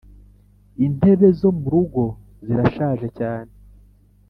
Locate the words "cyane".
3.17-3.51